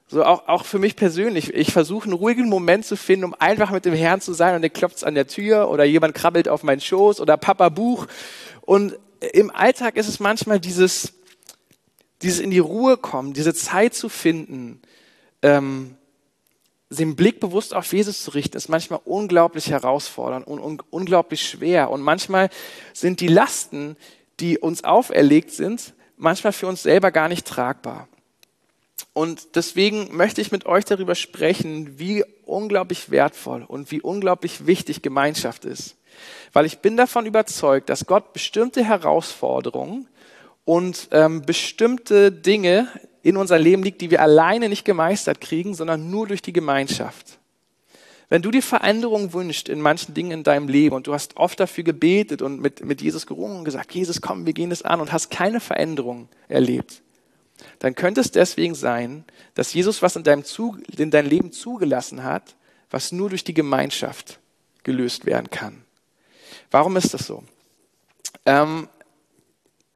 [0.08, 1.54] So auch, auch für mich persönlich.
[1.54, 4.62] Ich versuche einen ruhigen Moment zu finden, um einfach mit dem Herrn zu sein und
[4.62, 8.08] der klopft an der Tür oder jemand krabbelt auf meinen Schoß oder Papa Buch.
[8.62, 8.98] Und
[9.32, 11.12] im Alltag ist es manchmal dieses,
[12.20, 14.82] dieses in die Ruhe kommen, diese Zeit zu finden,
[15.42, 15.94] ähm,
[16.90, 21.90] den Blick bewusst auf Jesus zu richten, ist manchmal unglaublich herausfordernd und un unglaublich schwer.
[21.90, 22.50] Und manchmal
[22.92, 23.96] sind die Lasten,
[24.40, 28.08] die uns auferlegt sind, manchmal für uns selber gar nicht tragbar.
[29.12, 35.02] Und deswegen möchte ich mit euch darüber sprechen, wie unglaublich wertvoll und wie unglaublich wichtig
[35.02, 35.96] Gemeinschaft ist.
[36.52, 40.08] Weil ich bin davon überzeugt, dass Gott bestimmte Herausforderungen
[40.64, 42.88] und ähm, bestimmte Dinge
[43.22, 47.38] in unser Leben liegt, die wir alleine nicht gemeistert kriegen, sondern nur durch die Gemeinschaft.
[48.28, 51.60] Wenn du dir Veränderung wünschst in manchen Dingen in deinem Leben und du hast oft
[51.60, 55.00] dafür gebetet und mit, mit Jesus gerungen und gesagt, Jesus, komm, wir gehen das an
[55.00, 57.02] und hast keine Veränderung erlebt,
[57.78, 62.24] dann könnte es deswegen sein, dass Jesus was in deinem, Zug, in deinem Leben zugelassen
[62.24, 62.56] hat,
[62.90, 64.40] was nur durch die Gemeinschaft
[64.82, 65.84] gelöst werden kann.
[66.70, 67.44] Warum ist das so?
[68.44, 68.88] Ähm,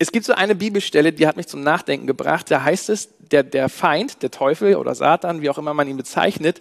[0.01, 2.51] es gibt so eine Bibelstelle, die hat mich zum Nachdenken gebracht.
[2.51, 5.99] Da heißt es, der, der Feind, der Teufel oder Satan, wie auch immer man ihn
[5.99, 6.59] bezeichnet,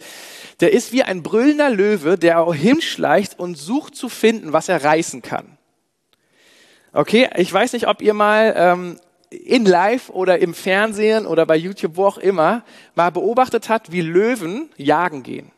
[0.59, 4.83] der ist wie ein brüllender Löwe, der auch hinschleicht und sucht zu finden, was er
[4.83, 5.57] reißen kann.
[6.91, 8.99] Okay, ich weiß nicht, ob ihr mal ähm,
[9.29, 14.01] in Live oder im Fernsehen oder bei YouTube, wo auch immer, mal beobachtet habt, wie
[14.01, 15.49] Löwen jagen gehen.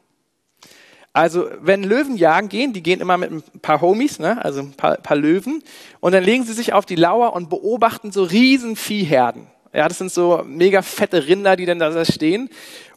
[1.14, 4.44] Also wenn Löwen jagen gehen, die gehen immer mit ein paar Homies, ne?
[4.44, 5.62] also ein paar, paar Löwen,
[6.00, 9.48] und dann legen sie sich auf die Lauer und beobachten so riesen Viehherden.
[9.74, 12.50] Ja, das sind so mega fette Rinder, die dann da stehen.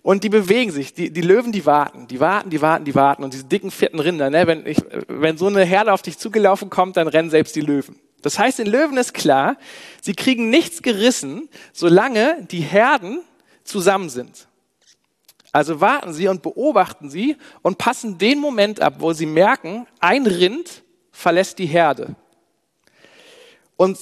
[0.02, 0.92] Und die bewegen sich.
[0.92, 2.08] Die, die Löwen, die warten.
[2.08, 3.22] Die warten, die warten, die warten.
[3.22, 4.46] Und diese dicken, fetten Rinder, ne?
[4.46, 7.96] wenn, ich, wenn so eine Herde auf dich zugelaufen kommt, dann rennen selbst die Löwen.
[8.22, 9.56] Das heißt, den Löwen ist klar,
[10.02, 13.20] sie kriegen nichts gerissen, solange die Herden
[13.64, 14.48] zusammen sind.
[15.54, 20.26] Also warten Sie und beobachten Sie und passen den Moment ab, wo Sie merken, ein
[20.26, 22.16] Rind verlässt die Herde.
[23.76, 23.96] Und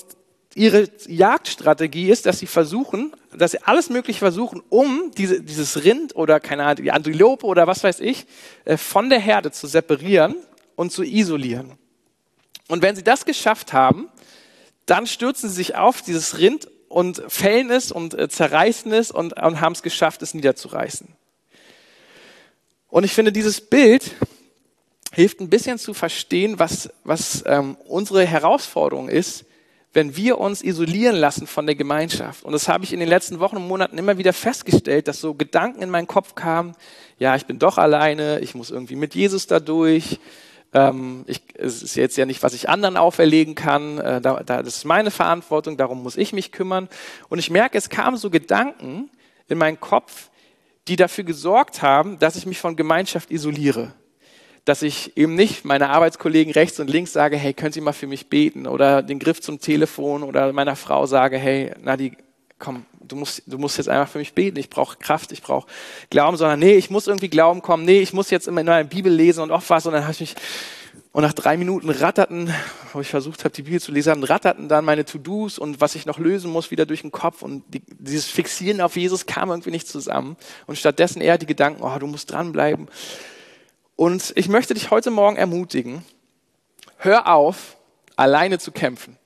[0.55, 6.17] ihre Jagdstrategie ist, dass sie versuchen, dass sie alles Mögliche versuchen, um diese, dieses Rind
[6.17, 8.25] oder keine Ahnung, die Antilope oder was weiß ich,
[8.65, 10.37] äh, von der Herde zu separieren
[10.75, 11.73] und zu isolieren.
[12.69, 14.09] Und wenn sie das geschafft haben,
[14.87, 19.35] dann stürzen sie sich auf dieses Rind und fällen es und äh, zerreißen es und,
[19.35, 21.15] und haben es geschafft, es niederzureißen.
[22.93, 24.15] Und ich finde, dieses Bild
[25.13, 29.47] hilft ein bisschen zu verstehen, was, was ähm, unsere Herausforderung ist,
[29.95, 32.45] wenn wir uns isolieren lassen von der Gemeinschaft.
[32.45, 35.33] Und das habe ich in den letzten Wochen und Monaten immer wieder festgestellt, dass so
[35.33, 36.75] Gedanken in meinen Kopf kamen,
[37.19, 40.21] ja, ich bin doch alleine, ich muss irgendwie mit Jesus da durch.
[40.75, 44.63] Ähm, ich, es ist jetzt ja nicht, was ich anderen auferlegen kann, äh, da, da,
[44.63, 46.91] das ist meine Verantwortung, darum muss ich mich kümmern.
[47.31, 49.09] Und ich merke, es kamen so Gedanken
[49.49, 50.29] in meinen Kopf,
[50.89, 53.95] die dafür gesorgt haben, dass ich mich von Gemeinschaft isoliere.
[54.65, 58.07] Dass ich eben nicht meine Arbeitskollegen rechts und links sage, hey, können Sie mal für
[58.07, 58.67] mich beten?
[58.67, 62.17] Oder den Griff zum Telefon oder meiner Frau sage, hey, Nadi,
[62.59, 64.59] komm, du musst, du musst jetzt einfach für mich beten.
[64.59, 65.67] Ich brauche Kraft, ich brauche
[66.11, 67.85] Glauben, sondern nee, ich muss irgendwie Glauben kommen.
[67.85, 69.87] Nee, ich muss jetzt immer in meiner Bibel lesen und auch was.
[69.87, 70.35] Und dann habe ich mich
[71.13, 72.53] und nach drei Minuten ratterten,
[72.95, 76.07] wo ich versucht habe, die Bibel zu lesen, ratterten dann meine To-Dos und was ich
[76.07, 77.43] noch lösen muss, wieder durch den Kopf.
[77.43, 80.39] Und die, dieses Fixieren auf Jesus kam irgendwie nicht zusammen.
[80.67, 82.89] Und stattdessen eher die Gedanken, oh, du musst dranbleiben.
[83.95, 86.03] Und ich möchte dich heute Morgen ermutigen,
[86.97, 87.77] hör auf,
[88.17, 89.19] alleine zu kämpfen.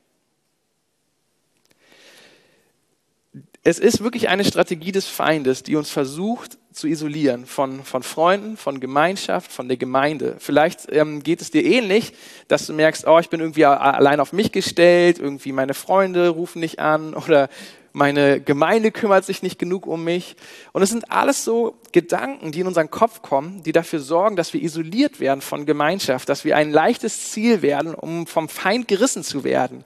[3.62, 8.59] Es ist wirklich eine Strategie des Feindes, die uns versucht zu isolieren von, von Freunden,
[8.59, 10.37] von Gemeinschaft, von der Gemeinde.
[10.39, 12.12] Vielleicht ähm, geht es dir ähnlich,
[12.49, 16.61] dass du merkst, oh, ich bin irgendwie allein auf mich gestellt, irgendwie meine Freunde rufen
[16.61, 17.49] nicht an oder
[17.95, 20.37] meine Gemeinde kümmert sich nicht genug um mich.
[20.73, 24.53] Und es sind alles so Gedanken, die in unseren Kopf kommen, die dafür sorgen, dass
[24.53, 29.25] wir isoliert werden von Gemeinschaft, dass wir ein leichtes Ziel werden, um vom Feind gerissen
[29.25, 29.83] zu werden.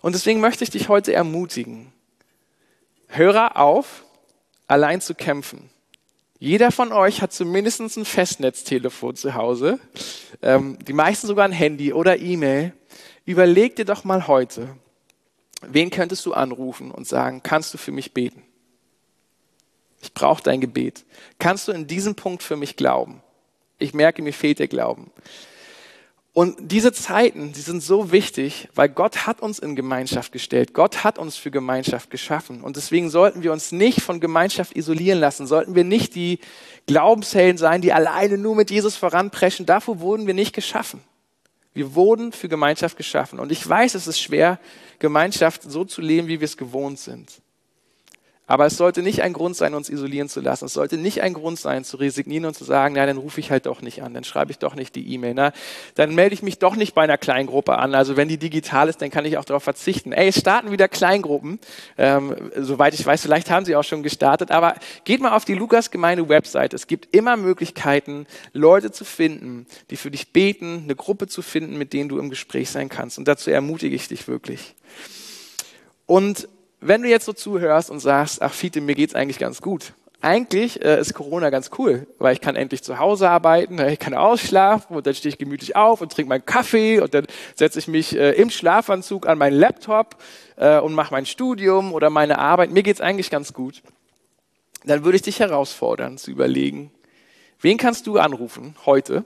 [0.00, 1.92] Und deswegen möchte ich dich heute ermutigen
[3.08, 4.04] Hörer auf,
[4.66, 5.68] allein zu kämpfen.
[6.38, 9.78] Jeder von euch hat zumindest ein Festnetztelefon zu Hause,
[10.42, 12.74] ähm, die meisten sogar ein Handy oder E-Mail.
[13.24, 14.76] Überleg dir doch mal heute,
[15.62, 18.42] wen könntest du anrufen und sagen, kannst du für mich beten?
[20.02, 21.04] Ich brauche dein Gebet.
[21.38, 23.22] Kannst du in diesem Punkt für mich glauben?
[23.78, 25.10] Ich merke, mir fehlt der Glauben.
[26.36, 30.74] Und diese Zeiten, die sind so wichtig, weil Gott hat uns in Gemeinschaft gestellt.
[30.74, 32.60] Gott hat uns für Gemeinschaft geschaffen.
[32.60, 35.46] Und deswegen sollten wir uns nicht von Gemeinschaft isolieren lassen.
[35.46, 36.40] Sollten wir nicht die
[36.86, 39.64] Glaubenshelden sein, die alleine nur mit Jesus voranpreschen.
[39.64, 41.00] Dafür wurden wir nicht geschaffen.
[41.72, 43.40] Wir wurden für Gemeinschaft geschaffen.
[43.40, 44.60] Und ich weiß, es ist schwer,
[44.98, 47.32] Gemeinschaft so zu leben, wie wir es gewohnt sind.
[48.48, 50.66] Aber es sollte nicht ein Grund sein, uns isolieren zu lassen.
[50.66, 53.50] Es sollte nicht ein Grund sein, zu resignieren und zu sagen, na, dann rufe ich
[53.50, 55.52] halt doch nicht an, dann schreibe ich doch nicht die E-Mail, na,
[55.96, 57.96] dann melde ich mich doch nicht bei einer Kleingruppe an.
[57.96, 60.12] Also wenn die digital ist, dann kann ich auch darauf verzichten.
[60.12, 61.58] Ey, starten wieder Kleingruppen.
[61.98, 65.54] Ähm, soweit ich weiß, vielleicht haben sie auch schon gestartet, aber geht mal auf die
[65.54, 66.72] Lukas-Gemeinde-Website.
[66.72, 71.78] Es gibt immer Möglichkeiten, Leute zu finden, die für dich beten, eine Gruppe zu finden,
[71.78, 73.18] mit denen du im Gespräch sein kannst.
[73.18, 74.76] Und dazu ermutige ich dich wirklich.
[76.06, 76.48] Und
[76.88, 79.92] wenn du jetzt so zuhörst und sagst, ach Fiete, mir geht's eigentlich ganz gut.
[80.22, 84.14] Eigentlich äh, ist Corona ganz cool, weil ich kann endlich zu Hause arbeiten, ich kann
[84.14, 87.86] ausschlafen und dann stehe ich gemütlich auf und trinke meinen Kaffee und dann setze ich
[87.86, 90.16] mich äh, im Schlafanzug an meinen Laptop
[90.56, 92.70] äh, und mache mein Studium oder meine Arbeit.
[92.70, 93.82] Mir geht's eigentlich ganz gut.
[94.84, 96.90] dann würde ich dich herausfordern zu überlegen,
[97.60, 99.24] wen kannst du anrufen heute?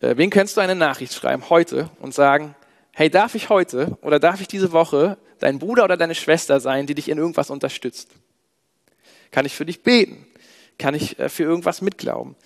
[0.00, 2.54] Äh, wen kannst du eine Nachricht schreiben heute und sagen,
[2.92, 6.86] hey, darf ich heute oder darf ich diese Woche dein Bruder oder deine Schwester sein,
[6.86, 8.10] die dich in irgendwas unterstützt?
[9.30, 10.26] Kann ich für dich beten?
[10.78, 12.36] Kann ich äh, für irgendwas mitglauben?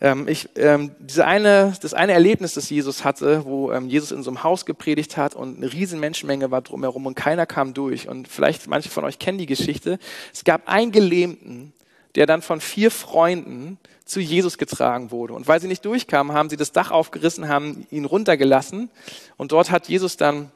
[0.00, 4.22] Ähm, ich, ähm, diese eine, das eine Erlebnis, das Jesus hatte, wo ähm, Jesus in
[4.22, 8.08] so einem Haus gepredigt hat und eine riesen Menschenmenge war drumherum und keiner kam durch.
[8.08, 9.98] Und vielleicht manche von euch kennen die Geschichte.
[10.34, 11.72] Es gab einen Gelähmten,
[12.14, 15.34] der dann von vier Freunden zu Jesus getragen wurde.
[15.34, 18.90] Und weil sie nicht durchkamen, haben sie das Dach aufgerissen, haben ihn runtergelassen.
[19.36, 20.50] Und dort hat Jesus dann,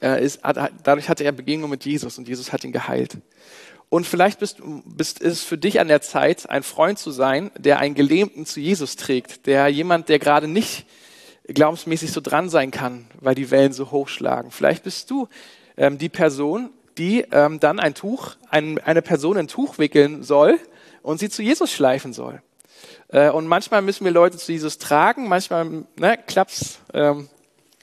[0.00, 3.18] ist, hat, dadurch hatte er Begegnung mit Jesus und Jesus hat ihn geheilt.
[3.88, 7.50] Und vielleicht bist, bist, ist es für dich an der Zeit, ein Freund zu sein,
[7.56, 10.86] der einen Gelähmten zu Jesus trägt, der jemand, der gerade nicht
[11.46, 14.50] glaubensmäßig so dran sein kann, weil die Wellen so hoch schlagen.
[14.50, 15.28] Vielleicht bist du
[15.76, 20.58] ähm, die Person, die ähm, dann ein Tuch, ein, eine Person ein Tuch wickeln soll
[21.02, 22.42] und sie zu Jesus schleifen soll.
[23.08, 27.28] Äh, und manchmal müssen wir Leute zu Jesus tragen, manchmal ne, klappt's ähm,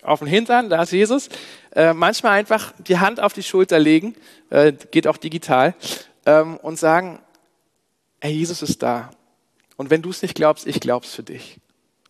[0.03, 1.29] auf den Hintern, da ist Jesus.
[1.75, 4.15] Äh, manchmal einfach die Hand auf die Schulter legen,
[4.49, 5.75] äh, geht auch digital,
[6.25, 7.19] ähm, und sagen,
[8.21, 9.11] hey, Jesus ist da.
[9.77, 11.59] Und wenn du es nicht glaubst, ich glaub's für dich.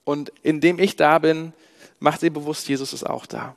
[0.04, 1.54] Und indem ich da bin,
[2.00, 3.56] mach dir bewusst, Jesus ist auch da.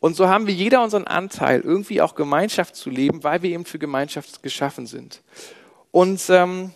[0.00, 3.64] Und so haben wir jeder unseren Anteil, irgendwie auch Gemeinschaft zu leben, weil wir eben
[3.64, 5.22] für Gemeinschaft geschaffen sind.
[5.90, 6.72] Und ähm,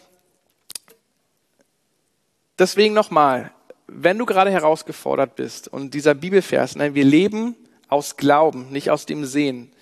[2.59, 3.53] deswegen nochmal,
[3.93, 7.57] wenn du gerade herausgefordert bist und dieser Bibelvers, nein, wir leben
[7.89, 9.73] aus Glauben, nicht aus dem Sehen.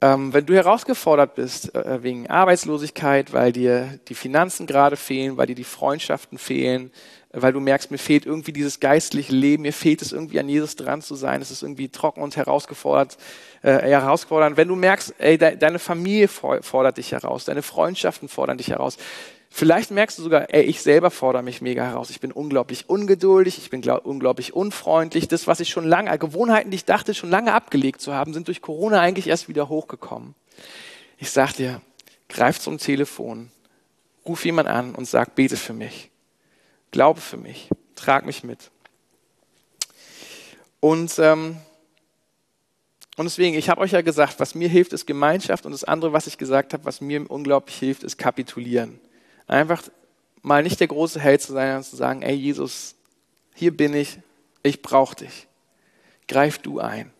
[0.00, 5.46] Ähm, wenn du herausgefordert bist äh, wegen Arbeitslosigkeit, weil dir die Finanzen gerade fehlen, weil
[5.46, 6.92] dir die Freundschaften fehlen,
[7.32, 10.48] äh, weil du merkst, mir fehlt irgendwie dieses geistliche Leben, mir fehlt es irgendwie an
[10.48, 13.16] Jesus dran zu sein, es ist irgendwie trocken und herausgefordert,
[13.62, 14.56] äh, herausfordernd.
[14.56, 18.98] Wenn du merkst, ey, de deine Familie fordert dich heraus, deine Freundschaften fordern dich heraus,
[19.56, 22.10] Vielleicht merkst du sogar, ey, ich selber fordere mich mega heraus.
[22.10, 25.28] Ich bin unglaublich ungeduldig, ich bin glaub, unglaublich unfreundlich.
[25.28, 28.48] Das, was ich schon lange, Gewohnheiten, die ich dachte, schon lange abgelegt zu haben, sind
[28.48, 30.34] durch Corona eigentlich erst wieder hochgekommen.
[31.18, 31.80] Ich sag dir,
[32.28, 33.52] greif zum Telefon,
[34.26, 36.10] ruf jemand an und sag, bete für mich.
[36.90, 37.70] Glaube für mich.
[37.94, 38.72] Trag mich mit.
[40.80, 41.58] Und, ähm,
[43.16, 45.64] und deswegen, ich habe euch ja gesagt, was mir hilft, ist Gemeinschaft.
[45.64, 48.98] Und das andere, was ich gesagt habe, was mir unglaublich hilft, ist Kapitulieren.
[49.46, 49.82] Einfach
[50.42, 52.94] mal nicht der große Held zu sein, sondern zu sagen, ey Jesus,
[53.54, 54.18] hier bin ich,
[54.62, 55.46] ich brauche dich.
[56.28, 57.10] Greif du ein.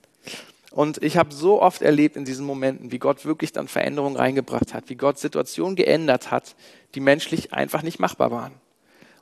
[0.70, 4.74] Und ich habe so oft erlebt in diesen Momenten, wie Gott wirklich dann Veränderungen reingebracht
[4.74, 6.56] hat, wie Gott Situationen geändert hat,
[6.94, 8.52] die menschlich einfach nicht machbar waren.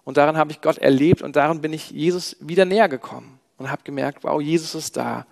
[0.04, 3.70] Und daran habe ich Gott erlebt und daran bin ich Jesus wieder näher gekommen und
[3.70, 5.26] habe gemerkt, wow, Jesus ist da.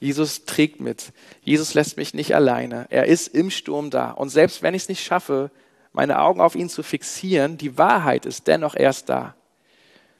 [0.00, 1.12] Jesus trägt mit.
[1.42, 2.86] Jesus lässt mich nicht alleine.
[2.90, 4.10] Er ist im Sturm da.
[4.10, 5.50] Und selbst wenn ich es nicht schaffe,
[5.92, 9.34] meine Augen auf ihn zu fixieren, die Wahrheit ist dennoch erst da.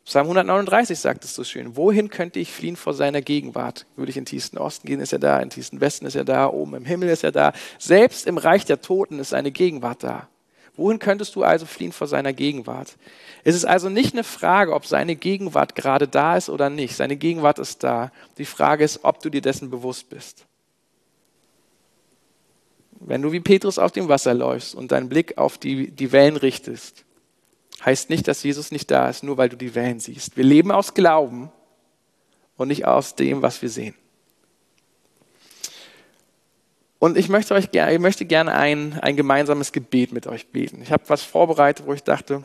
[0.05, 1.77] Psalm 139 sagt es so schön.
[1.77, 3.87] Wohin könnte ich fliehen vor seiner Gegenwart?
[3.97, 5.39] Würde ich in tiefsten Osten gehen, ist er da.
[5.39, 6.49] In tiefsten Westen ist er da.
[6.49, 7.53] Oben im Himmel ist er da.
[7.79, 10.29] Selbst im Reich der Toten ist seine Gegenwart da.
[10.77, 12.97] Wohin könntest du also fliehen vor seiner Gegenwart?
[13.45, 16.97] Es ist also nicht eine Frage, ob seine Gegenwart gerade da ist oder nicht.
[16.97, 18.11] Seine Gegenwart ist da.
[18.39, 20.47] Die Frage ist, ob du dir dessen bewusst bist.
[23.01, 26.37] Wenn du wie Petrus auf dem Wasser läufst und deinen Blick auf die, die Wellen
[26.37, 27.05] richtest,
[27.85, 30.37] heißt nicht, dass Jesus nicht da ist, nur weil du die Wellen siehst.
[30.37, 31.51] Wir leben aus Glauben
[32.57, 33.95] und nicht aus dem, was wir sehen.
[36.99, 40.83] Und ich möchte, euch, ich möchte gerne ein, ein gemeinsames Gebet mit euch beten.
[40.83, 42.43] Ich habe was vorbereitet, wo ich dachte,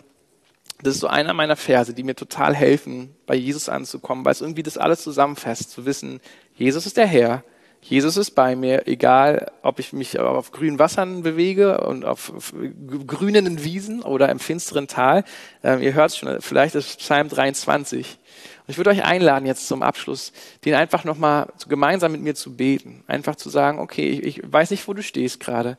[0.82, 4.40] das ist so einer meiner Verse, die mir total helfen, bei Jesus anzukommen, weil es
[4.40, 6.22] irgendwie das alles zusammenfasst, zu wissen,
[6.54, 7.44] Jesus ist der Herr,
[7.88, 12.52] Jesus ist bei mir, egal ob ich mich auf grünen Wassern bewege und auf
[13.06, 15.24] grünen Wiesen oder im finsteren Tal.
[15.64, 18.18] Ähm, ihr hört es schon, vielleicht ist Psalm 23.
[18.66, 20.34] Und ich würde euch einladen, jetzt zum Abschluss,
[20.66, 23.04] den einfach nochmal gemeinsam mit mir zu beten.
[23.06, 25.78] Einfach zu sagen, okay, ich, ich weiß nicht, wo du stehst gerade,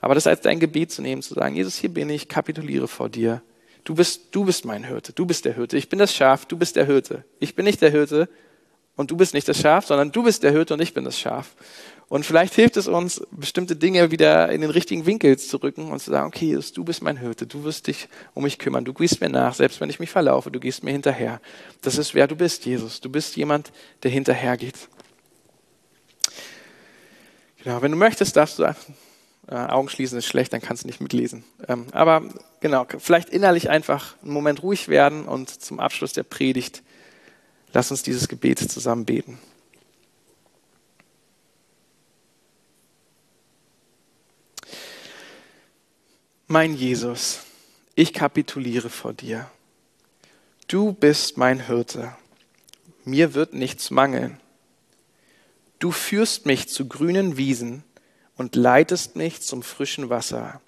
[0.00, 3.08] aber das als dein Gebet zu nehmen, zu sagen, Jesus, hier bin ich, kapituliere vor
[3.08, 3.42] dir.
[3.84, 5.76] Du bist, du bist mein Hirte, du bist der Hirte.
[5.76, 7.22] Ich bin das Schaf, du bist der Hirte.
[7.38, 8.28] Ich bin nicht der Hirte,
[8.96, 11.18] und du bist nicht das Schaf, sondern du bist der Hirte und ich bin das
[11.18, 11.54] Schaf.
[12.08, 16.00] Und vielleicht hilft es uns, bestimmte Dinge wieder in den richtigen Winkel zu rücken und
[16.00, 18.92] zu sagen, okay, Jesus, du bist mein Hirte, du wirst dich um mich kümmern, du
[18.92, 21.40] gehst mir nach, selbst wenn ich mich verlaufe, du gehst mir hinterher.
[21.80, 23.00] Das ist wer du bist, Jesus.
[23.00, 24.76] Du bist jemand, der hinterhergeht.
[27.64, 31.00] Genau, wenn du möchtest, darfst du äh, Augen schließen ist schlecht, dann kannst du nicht
[31.00, 31.44] mitlesen.
[31.66, 32.22] Ähm, aber
[32.60, 36.82] genau, vielleicht innerlich einfach einen Moment ruhig werden und zum Abschluss der Predigt
[37.74, 39.36] Lass uns dieses Gebet zusammen beten.
[46.46, 47.40] Mein Jesus,
[47.96, 49.50] ich kapituliere vor dir.
[50.68, 52.16] Du bist mein Hirte.
[53.04, 54.38] Mir wird nichts mangeln.
[55.80, 57.82] Du führst mich zu grünen Wiesen
[58.36, 60.60] und leitest mich zum frischen Wasser.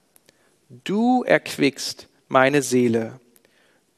[0.69, 3.21] Du erquickst meine Seele.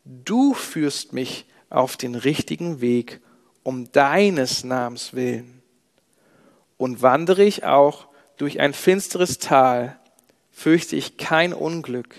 [0.05, 3.21] Du führst mich auf den richtigen Weg
[3.63, 5.63] um deines Namens willen.
[6.77, 9.99] Und wandere ich auch durch ein finsteres Tal,
[10.51, 12.15] fürchte ich kein Unglück,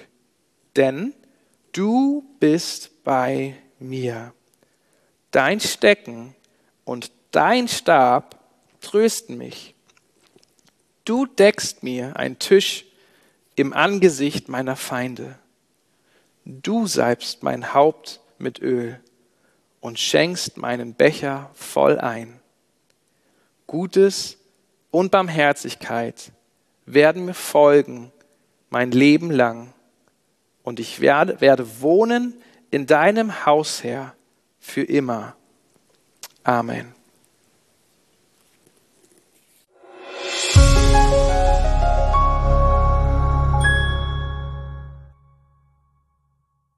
[0.76, 1.14] denn
[1.72, 4.34] du bist bei mir.
[5.32, 6.36] Dein Stecken
[6.84, 8.40] und dein Stab
[8.82, 9.76] trösten mich.
[11.06, 12.86] Du deckst mir einen Tisch
[13.56, 15.38] im Angesicht meiner Feinde.
[16.46, 19.00] Du salbst mein Haupt mit Öl
[19.82, 22.40] und schenkst meinen Becher voll ein.
[23.68, 24.38] Gutes
[24.92, 26.32] und Barmherzigkeit
[26.86, 28.12] werden mir folgen
[28.70, 29.74] mein Leben lang.
[30.64, 32.34] Und ich werde, werde wohnen
[32.72, 34.16] in deinem Haus, Herr,
[34.60, 35.36] für immer.
[36.44, 36.99] Amen.